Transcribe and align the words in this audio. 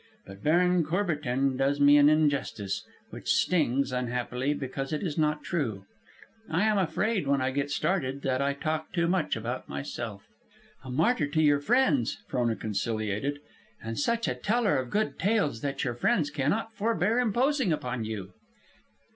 But 0.25 0.41
Baron 0.41 0.83
Courbertin 0.83 1.57
does 1.57 1.79
me 1.79 1.95
an 1.97 2.09
injustice, 2.09 2.87
which 3.11 3.27
stings, 3.31 3.91
unhappily, 3.91 4.51
because 4.55 4.91
it 4.91 5.03
is 5.03 5.15
not 5.15 5.43
true. 5.43 5.85
I 6.49 6.63
am 6.63 6.79
afraid, 6.79 7.27
when 7.27 7.39
I 7.39 7.51
get 7.51 7.69
started, 7.69 8.23
that 8.23 8.41
I 8.41 8.53
talk 8.53 8.91
too 8.93 9.07
much 9.07 9.35
about 9.35 9.69
myself." 9.69 10.23
"A 10.83 10.89
martyr 10.89 11.27
to 11.27 11.41
your 11.43 11.59
friends," 11.59 12.17
Frona 12.27 12.55
conciliated. 12.55 13.41
"And 13.79 13.99
such 13.99 14.27
a 14.27 14.33
teller 14.33 14.75
of 14.77 14.89
good 14.89 15.19
tales 15.19 15.61
that 15.61 15.83
your 15.83 15.93
friends 15.93 16.31
cannot 16.31 16.73
forbear 16.73 17.19
imposing 17.19 17.71
upon 17.71 18.03
you." 18.03 18.33